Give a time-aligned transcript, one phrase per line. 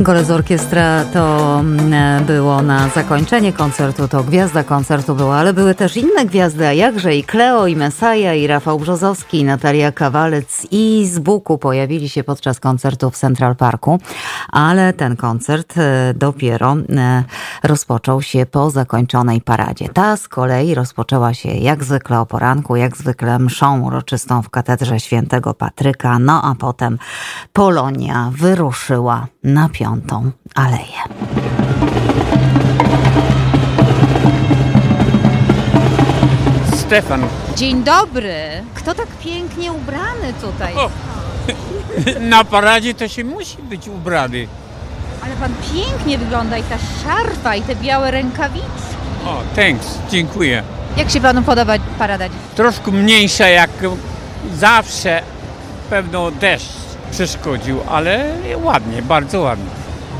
[0.00, 5.96] Golec Orkiestra to mm, było na zakończenie koncertu, to gwiazda koncertu była, ale były też
[5.96, 11.06] inne gwiazdy, a jakże i Kleo, i Mesaja, i Rafał Brzozowski, i Natalia Kawalec i
[11.06, 13.98] z Buku pojawili się podczas koncertu w Central Parku,
[14.48, 17.24] ale ten koncert e, dopiero e,
[17.62, 19.88] rozpoczął się po zakończonej paradzie.
[19.88, 25.00] Ta z kolei rozpoczęła się jak zwykle o poranku, jak zwykle mszą uroczystą w katedrze
[25.00, 26.98] świętego Patryka, no a potem
[27.52, 31.00] Polonia wyruszyła na piątą aleję.
[36.74, 37.22] Stefan.
[37.56, 38.34] Dzień dobry.
[38.74, 40.74] Kto tak pięknie ubrany tutaj?
[40.74, 40.90] O.
[42.20, 44.48] Na paradzie to się musi być ubrany.
[45.24, 48.96] Ale pan pięknie wygląda i ta szarfa i te białe rękawiczki.
[49.26, 50.62] O, thanks, dziękuję.
[50.96, 52.38] Jak się panu podoba parada dziś?
[52.56, 53.70] Troszkę mniejsza jak
[54.54, 55.22] zawsze.
[55.90, 58.24] Pewno deszcz przeszkodził, ale
[58.62, 59.70] ładnie, bardzo ładnie.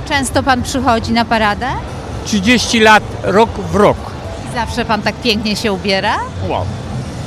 [0.09, 1.67] Często pan przychodzi na paradę?
[2.25, 3.97] 30 lat, rok w rok.
[4.51, 6.17] I zawsze pan tak pięknie się ubiera?
[6.49, 6.65] Wow.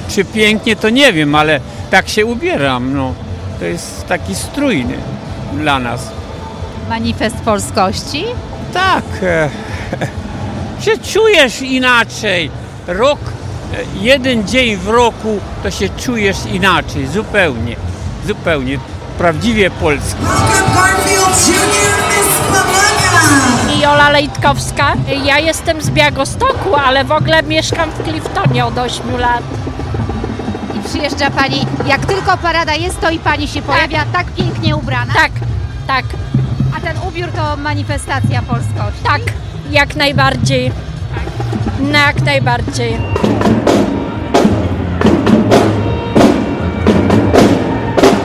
[0.09, 1.59] Czy pięknie to nie wiem, ale
[1.91, 2.93] tak się ubieram.
[2.93, 3.13] No.
[3.59, 4.93] To jest taki strójny
[5.53, 6.09] dla nas.
[6.89, 8.25] Manifest polskości?
[8.73, 9.49] Tak, e,
[10.83, 12.51] się czujesz inaczej.
[12.87, 17.75] Rok, e, jeden dzień w roku to się czujesz inaczej, zupełnie,
[18.27, 18.77] zupełnie,
[19.19, 20.21] prawdziwie polski.
[23.75, 24.93] I Jola Lejtkowska.
[25.23, 29.43] Ja jestem z Biagostoku, ale w ogóle mieszkam w Cliftonie od 8 lat.
[30.75, 35.13] I przyjeżdża pani, jak tylko parada jest, to i pani się pojawia tak pięknie ubrana.
[35.13, 35.31] Tak,
[35.87, 36.05] tak,
[36.77, 39.03] A ten ubiór to manifestacja polskości.
[39.03, 39.21] tak,
[39.71, 40.71] jak najbardziej.
[41.79, 42.97] No, jak najbardziej.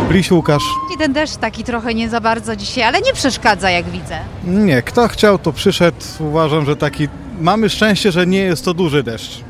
[0.09, 0.84] Bliś Łukasz.
[0.95, 4.19] I ten deszcz taki trochę nie za bardzo dzisiaj, ale nie przeszkadza, jak widzę.
[4.45, 5.97] Nie, kto chciał, to przyszedł.
[6.21, 7.09] Uważam, że taki.
[7.41, 9.41] Mamy szczęście, że nie jest to duży deszcz.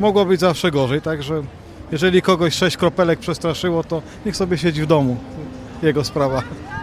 [0.00, 1.42] Mogło być zawsze gorzej, także
[1.92, 5.16] jeżeli kogoś sześć kropelek przestraszyło, to niech sobie siedzi w domu.
[5.82, 6.42] Jego sprawa.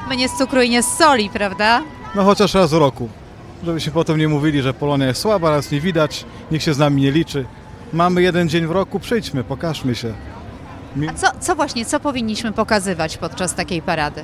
[0.10, 1.82] My nie z cukru i nie z soli, prawda?
[2.16, 3.10] No chociaż raz w roku.
[3.64, 6.78] Żeby się potem nie mówili, że Polonia jest słaba, nas nie widać, nikt się z
[6.78, 7.46] nami nie liczy.
[7.94, 10.14] Mamy jeden dzień w roku, przyjdźmy, pokażmy się.
[11.10, 14.24] A co, co właśnie, co powinniśmy pokazywać podczas takiej parady?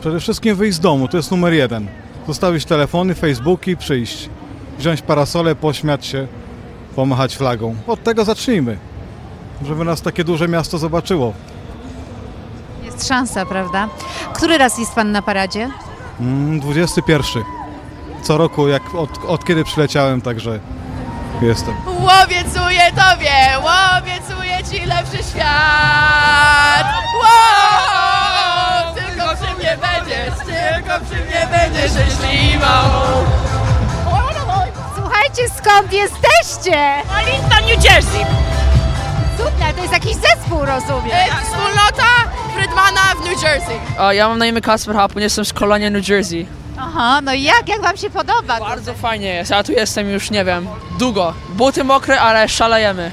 [0.00, 1.86] Przede wszystkim wyjść z domu, to jest numer jeden.
[2.26, 4.28] Zostawić telefony, Facebooki, przyjść.
[4.78, 6.26] Wziąć parasole, pośmiać się,
[6.96, 7.74] pomachać flagą.
[7.86, 8.78] Od tego zacznijmy.
[9.66, 11.32] Żeby nas takie duże miasto zobaczyło.
[12.84, 13.88] Jest szansa, prawda?
[14.34, 15.70] Który raz jest pan na paradzie?
[16.20, 17.42] Mm, 21.
[18.22, 20.60] Co roku, jak od, od kiedy przyleciałem, także
[21.42, 21.74] jestem.
[21.86, 26.86] Łobiecuję tobie, łobiecuję ci lepszy świat.
[27.22, 28.94] Wow!
[28.94, 32.66] Tylko przy mnie będziesz, tylko przy mnie będziesz szczęśliwą.
[34.96, 36.78] Słuchajcie, skąd jesteście?
[37.16, 38.26] Arlington, New Jersey.
[39.38, 41.10] Cudne, to jest jakiś zespół, rozumiem.
[41.16, 42.06] E, Wspólnota
[42.54, 43.76] Friedmana w New Jersey.
[43.98, 46.46] O, ja mam na imię Kasper Hapun, jestem z Kolonia, New Jersey.
[46.78, 48.60] Aha, no i jak, jak wam się podoba?
[48.60, 50.68] Bardzo fajnie jest, ja tu jestem już, nie wiem,
[50.98, 51.34] długo.
[51.48, 53.10] Buty mokre, ale szalejemy.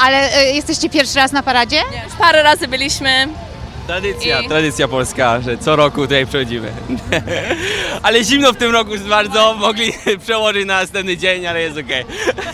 [0.00, 1.82] Ale y, jesteście pierwszy raz na paradzie?
[2.04, 3.28] Już parę razy byliśmy.
[3.86, 6.72] Tradycja, I- tradycja polska, że co roku tutaj przychodzimy.
[8.02, 9.92] ale zimno w tym roku jest bardzo, mogli
[10.24, 12.04] przełożyć na następny dzień, ale jest okej.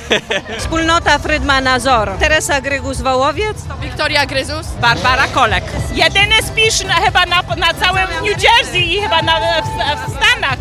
[0.58, 2.10] Wspólnota Frydmana Zor.
[2.20, 3.56] Teresa Grygus Wołowiec.
[3.82, 4.66] Wiktoria Gryzus.
[4.80, 5.64] Barbara Kolek.
[5.94, 10.58] Jedyny spisz na, chyba na, na całym New Jersey i chyba na, w, w Stanach.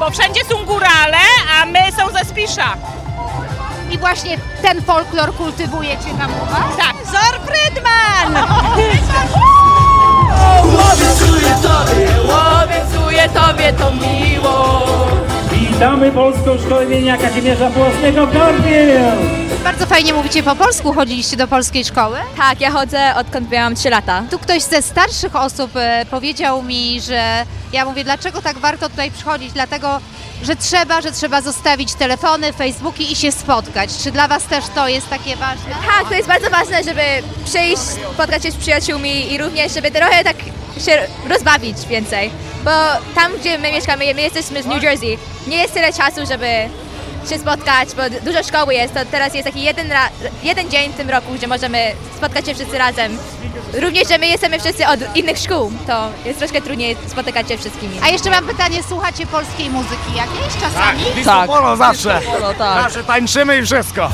[0.00, 1.18] Bo wszędzie są górale,
[1.60, 2.76] a my są ze Spisza.
[3.90, 6.76] I właśnie ten folklor kultywujecie tam u was?
[6.76, 6.94] Tak.
[7.06, 8.44] Zor Frydman!
[10.64, 14.86] Łobiecuję tobie, łobiecuję tobie to miło.
[15.52, 19.38] Witamy Polską Szkołę imienia Kazimierza Płocnego Korfield!
[19.64, 22.18] Bardzo fajnie mówicie po polsku, chodziliście do polskiej szkoły?
[22.36, 24.22] Tak, ja chodzę odkąd miałam 3 lata.
[24.30, 29.10] Tu ktoś ze starszych osób e, powiedział mi, że ja mówię, dlaczego tak warto tutaj
[29.10, 29.52] przychodzić?
[29.52, 30.00] Dlatego,
[30.42, 33.90] że trzeba, że trzeba zostawić telefony, Facebooki i się spotkać.
[34.02, 35.70] Czy dla Was też to jest takie ważne?
[35.86, 37.02] Tak, to jest bardzo ważne, żeby
[37.44, 37.82] przyjść,
[38.14, 40.36] spotkać się z przyjaciółmi i również, żeby trochę tak
[40.84, 42.30] się rozbawić więcej.
[42.64, 42.70] Bo
[43.14, 46.46] tam, gdzie my mieszkamy, my jesteśmy z New Jersey, nie jest tyle czasu, żeby
[47.30, 50.08] się spotkać, bo dużo szkoły jest, to teraz jest taki jeden, ra-
[50.42, 51.78] jeden dzień w tym roku, gdzie możemy
[52.16, 53.18] spotkać się wszyscy razem.
[53.72, 58.00] Również, że my jesteśmy wszyscy od innych szkół, to jest troszkę trudniej spotykać się wszystkimi.
[58.02, 61.24] A jeszcze mam pytanie, słuchacie polskiej muzyki jakiejś czasami?
[61.24, 61.46] Tak.
[61.46, 62.20] Polo zawsze.
[62.32, 62.82] Polo, tak.
[62.82, 64.10] Zawsze tańczymy i wszystko.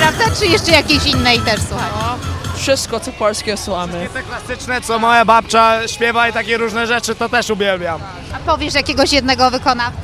[0.00, 0.24] Prawda?
[0.38, 1.97] Czy jeszcze jakiejś innej też słuchacie?
[2.58, 4.08] Wszystko, co polskie słuchamy.
[4.14, 8.00] Te klasyczne, co moja babcia śpiewa i takie różne rzeczy, to też uwielbiam.
[8.34, 9.98] A powiesz jakiegoś jednego wykonawcę?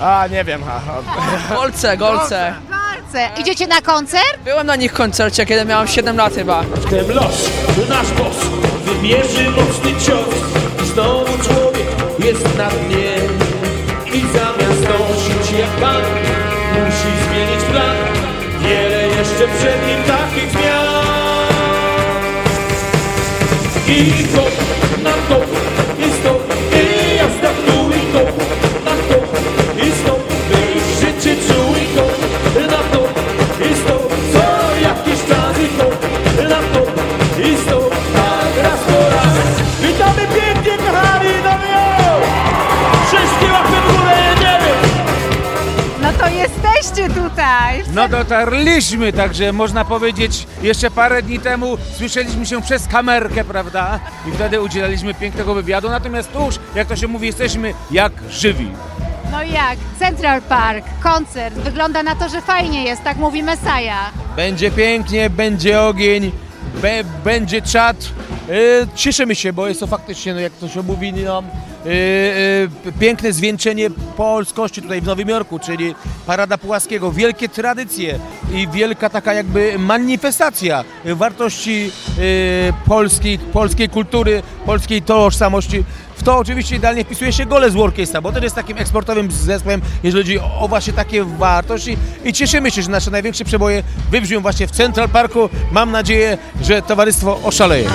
[0.00, 0.62] A, nie wiem.
[0.68, 1.54] A, a.
[1.54, 2.54] Golce, golce.
[2.70, 3.40] Golce.
[3.40, 4.38] Idziecie na koncert?
[4.44, 6.62] Byłem na nich koncercie, kiedy miałem 7 lat chyba.
[6.62, 7.50] Wtem los,
[7.88, 8.36] nasz boss,
[8.84, 10.34] wymierzy mocny cios.
[10.84, 11.86] I znowu człowiek
[12.18, 13.14] jest na dnie.
[14.14, 16.02] I zamiast dążyć jak pan,
[16.74, 17.96] musi zmienić plan.
[18.62, 20.43] Wiele jeszcze przed nim takich
[23.96, 24.26] I
[25.28, 25.63] to,
[46.84, 47.82] jesteście tutaj.
[47.92, 54.00] No dotarliśmy, także można powiedzieć, jeszcze parę dni temu słyszeliśmy się przez kamerkę, prawda?
[54.28, 58.70] I wtedy udzielaliśmy pięknego wywiadu, natomiast tuż, jak to się mówi, jesteśmy jak żywi.
[59.32, 59.78] No jak?
[59.98, 61.54] Central Park, koncert.
[61.54, 64.12] Wygląda na to, że fajnie jest, tak mówi Messiah.
[64.36, 66.32] Będzie pięknie, będzie ogień,
[66.82, 67.96] be, będzie czat.
[68.48, 72.92] E, cieszymy się, bo jest to faktycznie, no jak to się mówi, no, e, e,
[73.00, 75.94] piękne zwieńczenie polskości tutaj w Nowym Jorku, czyli
[76.26, 77.12] Parada Pułaskiego.
[77.12, 78.18] Wielkie tradycje
[78.52, 81.90] i wielka taka jakby manifestacja wartości
[82.86, 85.84] polskiej, polskiej kultury, polskiej tożsamości.
[86.24, 90.38] To oczywiście idealnie wpisuje się Goles Orchestra, bo to jest takim eksportowym zespołem, jeżeli chodzi
[90.60, 95.08] o właśnie takie wartości i cieszymy się, że nasze największe przeboje wybrzmią właśnie w Central
[95.08, 95.48] Parku.
[95.72, 97.88] Mam nadzieję, że towarzystwo oszaleje.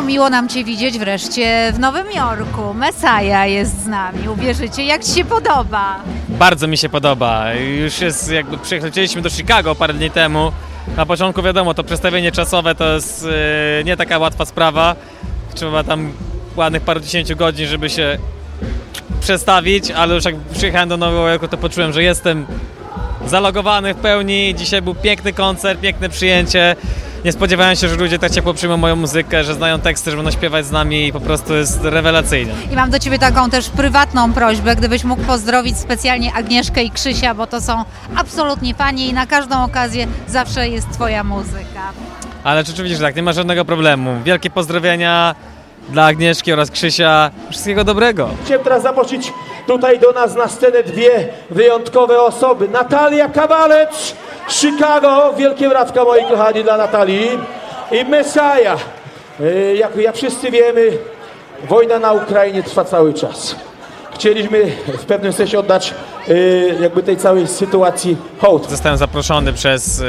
[0.00, 2.74] Bardzo miło nam Cię widzieć wreszcie w Nowym Jorku.
[2.74, 4.28] Messiah jest z nami.
[4.28, 5.96] Uwierzycie, jak Ci się podoba?
[6.28, 7.54] Bardzo mi się podoba.
[7.54, 10.52] Już jest jakby przyjechaliśmy do Chicago parę dni temu.
[10.96, 13.26] Na początku wiadomo, to przestawienie czasowe to jest
[13.80, 14.96] e, nie taka łatwa sprawa.
[15.54, 16.12] Trzeba tam
[16.56, 18.18] ładnych parę dziesięciu godzin, żeby się
[19.20, 22.46] przestawić, ale już jak przyjechałem do Nowego Jorku, to poczułem, że jestem
[23.26, 24.54] zalogowany w pełni.
[24.54, 26.76] Dzisiaj był piękny koncert, piękne przyjęcie.
[27.24, 30.30] Nie spodziewałem się, że ludzie tak ciepło przyjmą moją muzykę, że znają teksty, że będą
[30.30, 32.52] śpiewać z nami i po prostu jest rewelacyjnie.
[32.72, 37.34] I mam do Ciebie taką też prywatną prośbę, gdybyś mógł pozdrowić specjalnie Agnieszkę i Krzysia,
[37.34, 37.84] bo to są
[38.16, 41.92] absolutnie fani i na każdą okazję zawsze jest Twoja muzyka.
[42.44, 44.22] Ale rzeczywiście, że tak, nie ma żadnego problemu.
[44.24, 45.34] Wielkie pozdrowienia
[45.90, 47.30] dla Agnieszki oraz Krzysia.
[47.50, 48.28] Wszystkiego dobrego.
[48.44, 49.32] Chciałem teraz zaprosić
[49.66, 52.68] tutaj do nas na scenę dwie wyjątkowe osoby.
[52.68, 54.14] Natalia Kawalec,
[54.48, 57.28] Chicago, wielkie bratka moi kochani dla Natalii
[57.92, 58.78] i Messiah.
[59.40, 60.90] E, Jak, jak wszyscy wiemy,
[61.68, 63.56] wojna na Ukrainie trwa cały czas.
[64.14, 65.94] Chcieliśmy w pewnym sensie oddać
[66.28, 66.34] e,
[66.82, 68.70] jakby tej całej sytuacji hołd.
[68.70, 70.04] Zostałem zaproszony przez e,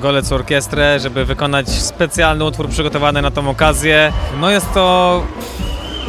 [0.00, 4.12] Golec Orkiestrę, żeby wykonać specjalny utwór przygotowany na tą okazję.
[4.40, 5.22] No jest to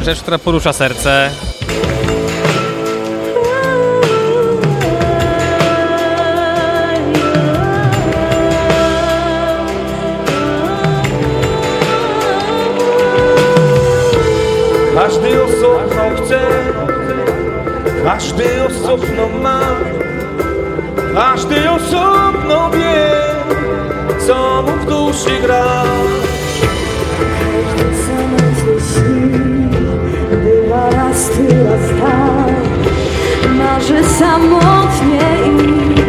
[0.01, 1.30] rzecz, która porusza serce.
[14.96, 16.39] Każdy osobno chce,
[18.03, 19.60] każdy osobno ma,
[21.15, 22.33] każdy osobno
[24.27, 25.84] co mu w duszy gra.
[28.94, 29.68] Śni,
[30.44, 32.53] bywa raz ty, raz tak.
[33.58, 36.02] Marzy samotnie i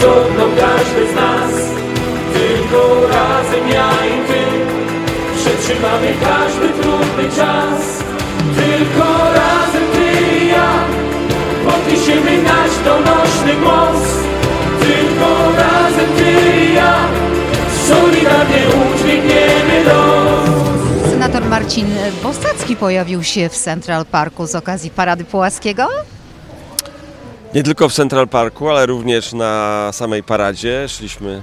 [0.00, 1.52] osobno każdy z nas.
[2.34, 4.42] Tylko razem ja i ty,
[5.36, 7.80] przetrzymamy każdy trudny czas.
[8.56, 9.04] Tylko
[9.34, 10.70] razem ty i ja,
[11.64, 14.02] podniesiemy nasz donośny głos.
[14.80, 16.96] Tylko razem ty i ja,
[17.88, 21.10] solidarnie udźwigniemy los.
[21.10, 21.86] Senator Marcin
[22.22, 25.88] Bostacki pojawił się w Central Parku z okazji Parady Pułaskiego.
[27.54, 30.88] Nie tylko w Central Parku, ale również na samej paradzie.
[30.88, 31.42] Szliśmy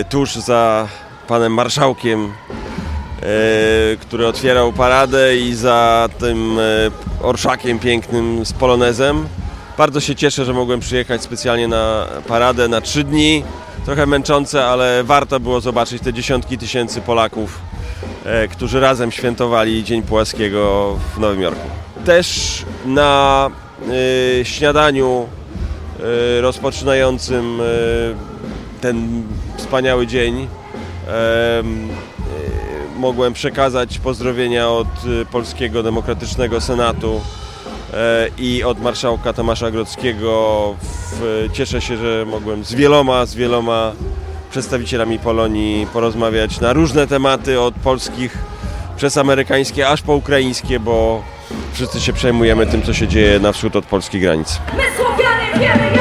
[0.00, 0.88] e, tuż za
[1.28, 2.32] panem marszałkiem, e,
[3.96, 6.62] który otwierał paradę i za tym e,
[7.22, 9.28] orszakiem pięknym z polonezem.
[9.78, 13.44] Bardzo się cieszę, że mogłem przyjechać specjalnie na paradę na trzy dni.
[13.84, 17.58] Trochę męczące, ale warto było zobaczyć te dziesiątki tysięcy Polaków,
[18.50, 21.68] którzy razem świętowali Dzień Pułaskiego w Nowym Jorku.
[22.04, 23.50] Też na
[24.42, 25.26] śniadaniu
[26.00, 27.64] e, rozpoczynającym e,
[28.80, 29.22] ten
[29.56, 30.48] wspaniały dzień
[31.58, 31.88] em,
[32.96, 34.88] mogłem przekazać pozdrowienia od
[35.32, 37.20] Polskiego Demokratycznego Senatu
[38.38, 40.74] i od marszałka Tomasza Grodzkiego.
[41.52, 43.92] Cieszę się, że mogłem z wieloma, z wieloma
[44.50, 48.38] przedstawicielami Polonii porozmawiać na różne tematy, od polskich
[48.96, 51.22] przez amerykańskie aż po ukraińskie, bo
[51.72, 54.60] wszyscy się przejmujemy tym, co się dzieje na wschód od polskich granic.
[54.76, 55.97] My Słowianie wiemy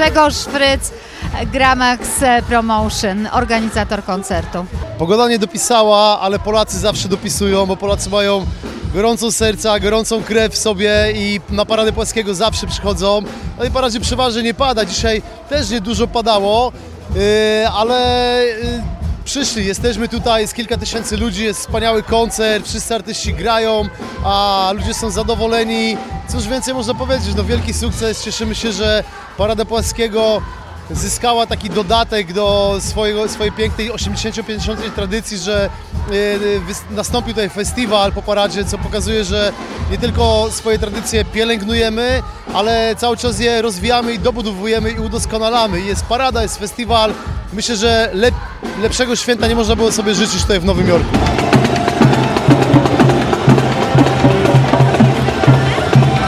[0.00, 0.92] Grzegorz Fryc,
[1.52, 2.08] Gramax
[2.48, 4.66] Promotion, organizator koncertu.
[4.98, 8.46] Pogoda nie dopisała, ale Polacy zawsze dopisują, bo Polacy mają
[8.94, 13.22] gorącą serca, gorącą krew w sobie i na Paradę Płaskiego zawsze przychodzą.
[13.58, 14.84] No i paradzie przeważnie nie pada.
[14.84, 16.72] Dzisiaj też nie dużo padało,
[17.14, 23.34] yy, ale yy, przyszli, jesteśmy tutaj, jest kilka tysięcy ludzi, jest wspaniały koncert, wszyscy artyści
[23.34, 23.88] grają,
[24.24, 25.96] a ludzie są zadowoleni.
[26.28, 29.04] Cóż więcej można powiedzieć, no wielki sukces, cieszymy się, że
[29.36, 30.42] Parada Płaskiego
[30.92, 35.70] zyskała taki dodatek do swojego, swojej pięknej 80-50 tradycji, że
[36.12, 39.52] y, wys- nastąpił tutaj festiwal po paradzie, co pokazuje, że
[39.90, 42.22] nie tylko swoje tradycje pielęgnujemy,
[42.54, 45.80] ale cały czas je rozwijamy i dobudowujemy i udoskonalamy.
[45.80, 47.12] Jest parada, jest festiwal.
[47.52, 48.34] Myślę, że lep,
[48.82, 51.16] lepszego święta nie można było sobie życzyć tutaj w Nowym Jorku.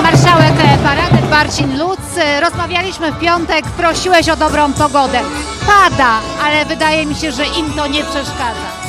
[0.03, 2.02] Marszałek e, Parady Marcin Luc.
[2.41, 5.21] Rozmawialiśmy w piątek, prosiłeś o dobrą pogodę.
[5.67, 8.83] Pada, ale wydaje mi się, że im to nie przeszkadza.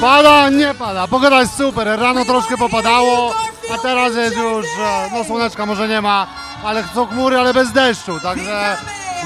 [0.00, 1.08] Pada, nie pada.
[1.08, 2.00] Pogoda jest super.
[2.00, 3.34] Rano troszkę popadało,
[3.74, 4.66] a teraz jest już,
[5.12, 6.26] no słoneczka może nie ma,
[6.64, 8.76] ale są chmury, ale bez deszczu, także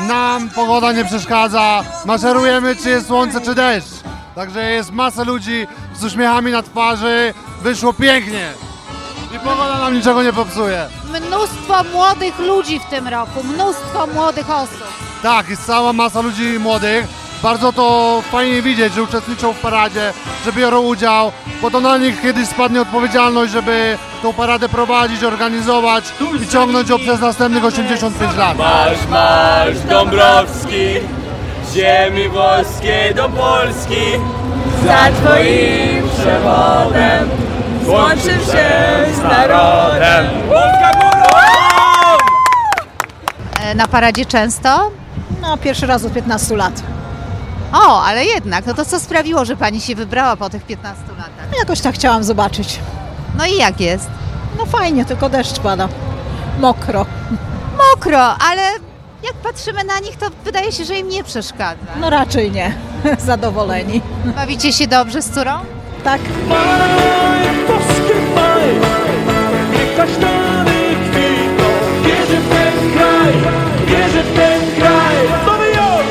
[0.08, 1.82] nam pogoda nie przeszkadza.
[2.04, 4.02] Maszerujemy, czy jest słońce, czy deszcz.
[4.34, 7.34] Także jest masa ludzi z uśmiechami na twarzy.
[7.62, 8.52] Wyszło pięknie.
[9.32, 10.86] I pogoda nam niczego nie popsuje.
[11.08, 14.84] Mnóstwo młodych ludzi w tym roku, mnóstwo młodych osób.
[15.22, 17.06] Tak, jest cała masa ludzi młodych.
[17.42, 20.12] Bardzo to fajnie widzieć, że uczestniczą w paradzie,
[20.44, 26.04] że biorą udział, bo to na nich kiedyś spadnie odpowiedzialność, żeby tą paradę prowadzić, organizować
[26.42, 28.58] i ciągnąć ją przez następnych 85 lat.
[28.58, 30.86] Marsz, marsz Dąbrowski,
[31.66, 34.04] z ziemi włoskiej do Polski.
[34.86, 37.41] Za twoim przewodem
[37.84, 38.68] złączył się
[39.14, 40.26] z narodem.
[40.48, 40.90] Polska!
[43.60, 44.90] E, Na paradzie często?
[45.42, 46.72] No, pierwszy raz od 15 lat.
[47.72, 51.58] O, ale jednak, no to co sprawiło, że pani się wybrała po tych 15 latach?
[51.58, 52.78] Jakoś tak chciałam zobaczyć.
[53.38, 54.10] No i jak jest?
[54.58, 55.88] No fajnie, tylko deszcz pada.
[56.60, 57.06] Mokro.
[57.78, 58.62] Mokro, ale
[59.22, 61.76] jak patrzymy na nich, to wydaje się, że im nie przeszkadza.
[62.00, 62.74] No raczej nie.
[63.18, 64.00] Zadowoleni.
[64.24, 65.52] Bawicie się dobrze z córą?
[66.04, 66.20] Tak.
[67.68, 68.68] Boskie maj,
[69.72, 71.68] niech kasztany kwitną.
[72.04, 73.32] Wierzę w ten kraj,
[73.86, 75.16] wierzę w ten kraj.
[75.46, 76.08] Nowy Jork!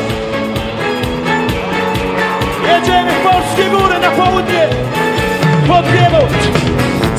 [2.68, 4.68] Jedziemy w polskie góry na południe,
[5.68, 6.18] pod niebo.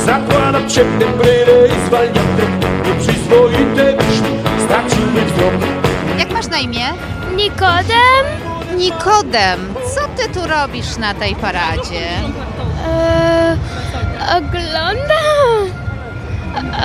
[0.05, 2.43] Zakładam ciemne bryle i zwalniam te
[2.89, 4.33] nieprzyzwoite myśli.
[4.65, 5.53] Straciłby wzrok.
[6.19, 6.85] Jak masz na imię?
[7.35, 8.23] Nikodem?
[8.77, 12.07] Nikodem, co ty tu robisz na tej paradzie?
[12.87, 13.57] E,
[14.37, 15.73] oglądam.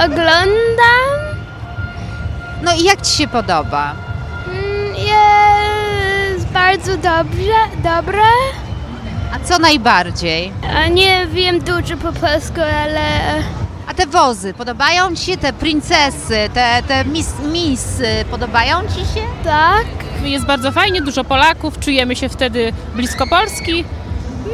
[0.05, 1.19] Oglądam.
[2.63, 3.95] No i jak ci się podoba?
[4.47, 8.23] Mm, Jest bardzo dobrze, dobre.
[9.35, 10.53] A co najbardziej?
[10.77, 13.01] A nie wiem dużo po polsku, ale...
[13.89, 19.21] A te wozy, podobają ci się te princesy, te, te miss, miss, podobają ci się?
[19.45, 19.87] Tak.
[20.29, 23.85] Jest bardzo fajnie, dużo Polaków, czujemy się wtedy blisko Polski.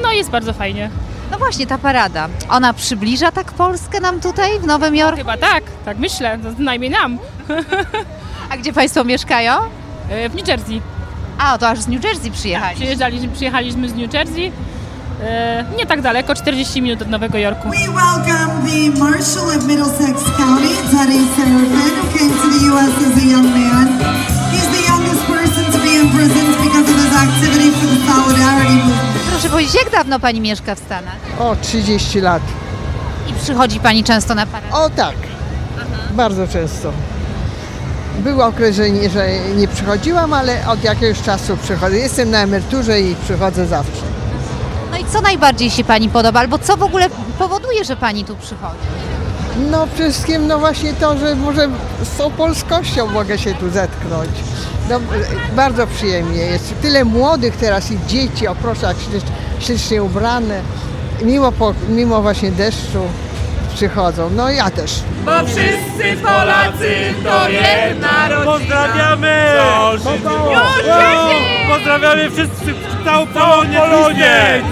[0.02, 0.90] No jest bardzo fajnie.
[1.30, 2.28] No właśnie, ta parada.
[2.48, 5.16] Ona przybliża tak Polskę nam tutaj w Nowym Jorku?
[5.16, 7.18] Chyba tak, tak myślę, no, najmniej nam.
[8.50, 9.52] A gdzie Państwo mieszkają?
[10.10, 10.80] E, W New Jersey.
[11.38, 12.76] A, to aż z New Jersey przyjechali.
[12.76, 14.52] Przyjeżdżaliśmy, przyjechaliśmy z New Jersey.
[15.22, 17.68] E, Nie tak daleko, 40 minut od Nowego Jorku.
[17.70, 21.70] We welcome the Marshal of Middlesex County, Teddy Serafin,
[22.02, 22.90] who came to the U.S.
[23.12, 23.98] as a young man.
[29.30, 31.16] Proszę powiedzieć, jak dawno pani mieszka w Stanach?
[31.38, 32.42] O, 30 lat.
[33.30, 34.66] I przychodzi pani często na parę?
[34.72, 35.14] O tak,
[36.10, 36.92] bardzo często.
[38.18, 41.96] Był okres, że nie, że nie przychodziłam, ale od jakiegoś czasu przychodzę.
[41.96, 44.02] Jestem na emeryturze i przychodzę zawsze.
[44.90, 46.40] No i co najbardziej się pani podoba?
[46.40, 47.06] Albo co w ogóle
[47.38, 48.78] powoduje, że pani tu przychodzi?
[49.70, 51.68] No wszystkim no właśnie to, że może
[52.02, 54.30] z tą polskością mogę się tu zetknąć.
[54.90, 55.00] No,
[55.56, 56.74] bardzo przyjemnie jest.
[56.82, 58.96] Tyle młodych teraz i dzieci, o proszę, jak
[59.60, 60.60] ślicznie, ubrane.
[61.22, 63.02] Mimo, po, mimo właśnie deszczu
[63.74, 64.30] przychodzą.
[64.36, 64.92] No ja też.
[65.24, 68.52] Bo wszyscy Polacy to jedna rodzina.
[68.52, 69.44] Pozdrawiamy!
[69.92, 70.02] Już
[71.68, 72.74] Pozdrawiamy wszyscy,
[73.04, 73.26] całą
[73.66, 74.62] Polonię!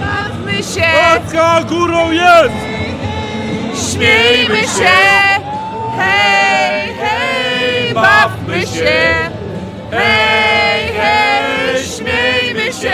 [0.00, 0.82] Bawmy się!
[1.18, 2.54] Polska górą jest!
[3.92, 4.92] Śmiejmy się!
[5.98, 6.41] Hej,
[8.22, 9.30] hej, bawmy się!
[9.90, 12.92] Hej, hej, śmiejmy się!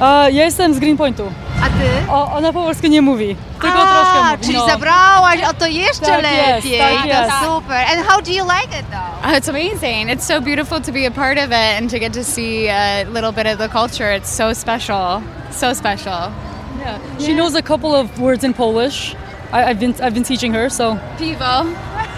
[0.00, 1.32] A, ja jestem z Greenpointu.
[1.62, 2.10] A ty?
[2.12, 4.44] O, ona po polsku nie mówi, tylko A, troszkę mówi.
[4.46, 4.66] czyli no.
[4.66, 6.78] zabrałaś, o to jeszcze Tak jest, lepiej.
[6.78, 7.32] tak to jest.
[7.44, 7.76] super.
[7.76, 9.24] And how do you like it though?
[9.32, 10.10] Uh, it's amazing.
[10.10, 13.04] It's so beautiful to be a part of it and to get to see a
[13.14, 14.16] little bit of the culture.
[14.16, 15.22] It's so special.
[15.50, 16.32] So special.
[16.80, 16.98] Yeah.
[17.18, 19.14] She knows a couple of words in Polish.
[19.52, 20.96] I, I've been I've been teaching her, so.
[21.18, 21.66] Piwo.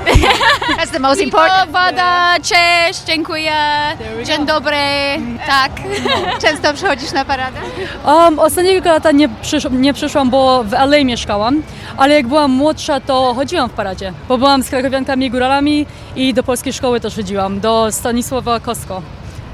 [0.79, 1.71] That's the most important.
[1.71, 3.53] woda, cześć, dziękuję,
[4.25, 4.77] dzień dobry,
[5.47, 5.73] tak.
[6.43, 7.59] Często przychodzisz na paradę?
[8.07, 11.63] Um, ostatnie kilka lata nie, przysz, nie przyszłam, bo w LA mieszkałam,
[11.97, 16.35] ale jak byłam młodsza, to chodziłam w paradzie, bo byłam z krakowiankami i góralami i
[16.35, 19.03] do polskiej szkoły też chodziłam, do Stanisława Kosko.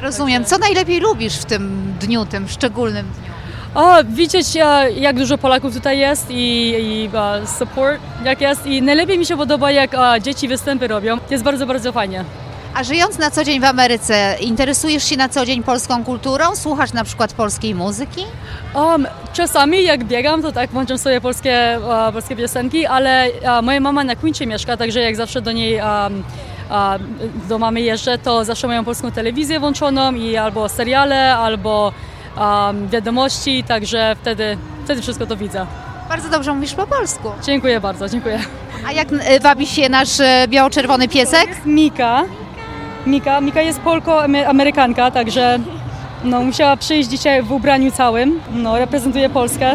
[0.02, 0.45] Rozumiem.
[0.45, 3.38] Co najlepiej lubisz w tym dniu, tym szczególnym dniu?
[3.75, 4.46] O, widzieć
[4.96, 9.37] jak dużo Polaków tutaj jest i, i e, support jak jest i najlepiej mi się
[9.37, 11.16] podoba jak e, dzieci występy robią.
[11.30, 12.25] Jest bardzo, bardzo fajnie.
[12.75, 16.56] A żyjąc na co dzień w Ameryce, interesujesz się na co dzień polską kulturą?
[16.56, 18.25] Słuchasz na przykład polskiej muzyki?
[18.75, 23.80] Um, czasami jak biegam, to tak włączam sobie polskie, e, polskie piosenki, ale e, moja
[23.80, 26.25] mama na Queencie mieszka, także jak zawsze do niej um,
[26.71, 26.99] e,
[27.49, 31.93] do mamy jeżdżę, to zawsze mają polską telewizję włączoną i albo seriale, albo
[32.36, 35.67] um, wiadomości, także wtedy, wtedy wszystko to widzę.
[36.08, 37.28] Bardzo dobrze mówisz po polsku.
[37.43, 38.41] Dziękuję bardzo, dziękuję.
[38.88, 41.49] A jak y, wabi się nasz y, biało-czerwony piesek?
[41.67, 42.25] Mika.
[43.06, 43.41] Mika.
[43.41, 45.58] Mika jest Polko-Amerykanka, także
[46.25, 48.41] no, musiała przyjść dzisiaj w ubraniu całym.
[48.52, 49.75] No, reprezentuje Polskę.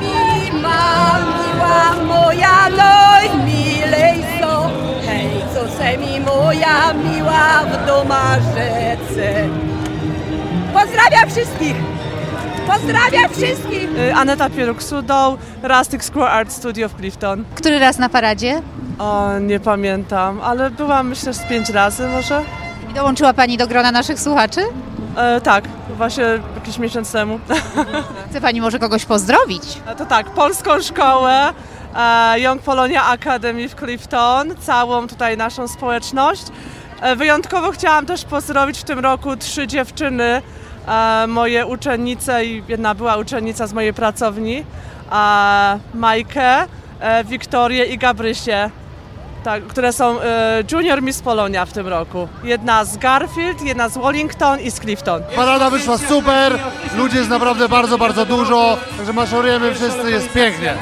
[0.00, 4.70] Mima, miła moja, najmilej so.
[5.06, 9.48] Hej, co se mi moja miła w domarzece.
[10.72, 11.76] Pozdrawiam wszystkich!
[12.66, 13.88] Pozdrawiam wszystkich!
[14.14, 17.44] Aneta Pieruk-Sudoł, Rustic Screw Art Studio w Clifton.
[17.54, 18.62] Który raz na paradzie?
[18.98, 22.42] O, nie pamiętam, ale byłam myślę z pięć razy może.
[22.90, 24.60] I dołączyła Pani do grona naszych słuchaczy?
[25.16, 25.64] E, tak,
[25.96, 27.38] właśnie jakiś miesiąc temu.
[28.30, 29.62] Chce Pani może kogoś pozdrowić?
[29.86, 31.52] E, To tak, polską szkołę,
[31.96, 36.42] e, Young Polonia Academy w Clifton, całą tutaj naszą społeczność.
[37.00, 40.42] E, Wyjątkowo chciałam też pozdrowić w tym roku trzy dziewczyny,
[40.88, 44.64] e, moje uczennice i jedna była uczennica z mojej pracowni,
[45.12, 46.64] e, Majkę,
[47.00, 48.70] e, Wiktorię i Gabrysię.
[49.44, 52.28] Tak, które są e, Junior Miss Polonia w tym roku.
[52.44, 55.22] Jedna z Garfield, jedna z Wallington i z Clifton.
[55.36, 56.58] Parada wyszła super,
[56.96, 60.74] ludzi jest naprawdę bardzo, bardzo dużo, także maszerujemy wszyscy, jest pięknie.